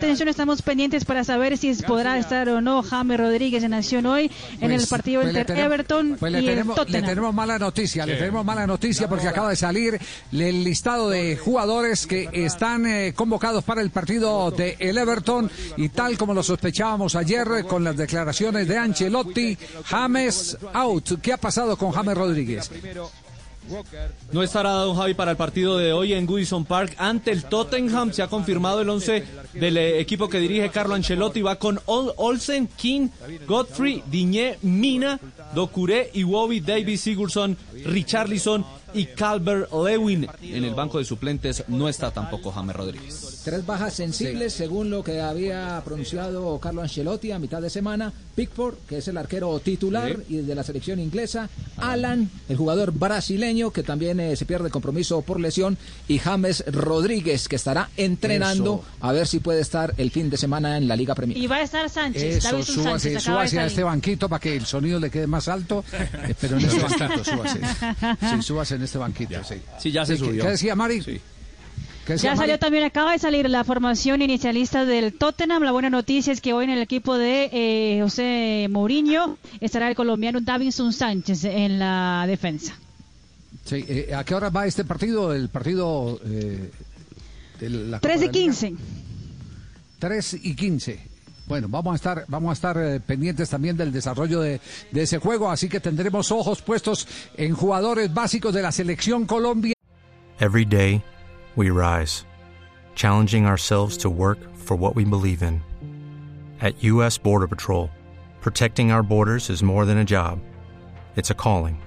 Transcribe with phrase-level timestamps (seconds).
[0.00, 4.30] Atención, estamos pendientes para saber si podrá estar o no James Rodríguez en acción hoy
[4.58, 7.10] en el partido pues le entre Everton pues le y tenemos, el le Tottenham.
[7.10, 10.00] tenemos mala noticia, le tenemos mala noticia porque acaba de salir
[10.32, 15.90] el listado de jugadores que están eh, convocados para el partido de el Everton y
[15.90, 21.20] tal como lo sospechábamos ayer con las declaraciones de Ancelotti, James out.
[21.20, 22.70] ¿Qué ha pasado con James Rodríguez?
[24.32, 28.12] No estará Don Javi para el partido de hoy en Goodison Park ante el Tottenham.
[28.12, 29.24] Se ha confirmado el 11
[29.54, 31.42] del eh, equipo que dirige Carlo Ancelotti.
[31.42, 33.08] Va con Ol- Olsen, King,
[33.46, 35.20] Godfrey, Diñé, Mina,
[35.54, 40.26] Docuré, Iwobi, David Sigurdsson, Richarlison y Calvert Lewin.
[40.42, 43.40] En el banco de suplentes no está tampoco James Rodríguez.
[43.44, 48.12] Tres bajas sensibles, según lo que había pronunciado Carlo Ancelotti a mitad de semana.
[48.34, 51.48] Pickford, que es el arquero titular y de la selección inglesa.
[51.76, 55.76] Alan, el jugador brasileño, que también eh, se pierde el compromiso por lesión.
[56.08, 59.06] Y James Rodríguez, que estará entrenando Eso.
[59.06, 61.36] a ver si puede estar el fin de semana en la Liga Premier.
[61.38, 63.22] Y va a estar Sánchez, Eso, súbase, Sánchez.
[63.22, 65.84] súbase a este banquito para que el sonido le quede más alto,
[66.40, 67.60] pero en este banquito, súbase.
[68.20, 69.56] Sí, súbase en este banquito, sí.
[69.78, 70.42] Sí, ya se ¿Qué- subió.
[70.42, 71.00] ¿Qué decía Mari?
[71.00, 75.62] ¿Qué decía Ya salió también, acaba de salir la formación inicialista del Tottenham.
[75.62, 79.94] La buena noticia es que hoy en el equipo de eh, José Mourinho estará el
[79.94, 82.74] colombiano Davinson Sánchez en la defensa.
[83.66, 85.34] Sí, eh, ¿A qué hora va este partido?
[85.34, 86.70] El partido eh,
[87.60, 88.44] de la Copa 3 de y la Liga?
[88.44, 88.74] 15.
[89.98, 91.09] 3 y 15.
[91.50, 94.60] Bueno, vamos a estar, vamos a estar eh, pendientes también del desarrollo de,
[94.92, 99.74] de ese juego, así que tendremos ojos puestos en jugadores básicos de la selección Colombia.
[100.38, 101.02] Every day,
[101.56, 102.24] we rise,
[102.94, 105.60] challenging ourselves to work for what we believe in.
[106.60, 107.18] At U.S.
[107.18, 107.90] Border Patrol,
[108.40, 110.38] protecting our borders is more than a job,
[111.16, 111.80] it's a calling.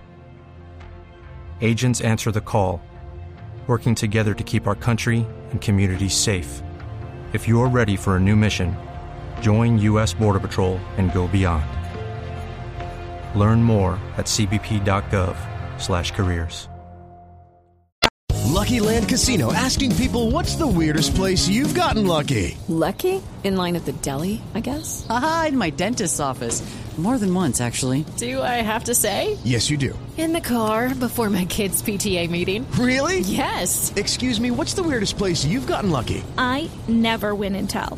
[1.61, 2.81] Agents answer the call,
[3.67, 6.61] working together to keep our country and communities safe.
[7.31, 8.75] If you're ready for a new mission,
[9.43, 10.13] join U.S.
[10.13, 11.65] Border Patrol and go beyond.
[13.39, 16.69] Learn more at cbp.gov/careers.
[18.53, 22.55] Lucky Land Casino asking people what's the weirdest place you've gotten lucky?
[22.67, 23.19] Lucky?
[23.43, 25.07] In line at the deli, I guess?
[25.09, 26.61] Aha, in my dentist's office.
[26.97, 28.05] More than once, actually.
[28.17, 29.39] Do I have to say?
[29.43, 29.97] Yes, you do.
[30.15, 32.69] In the car before my kids' PTA meeting.
[32.73, 33.21] Really?
[33.21, 33.91] Yes.
[33.95, 36.23] Excuse me, what's the weirdest place you've gotten lucky?
[36.37, 37.97] I never win and tell.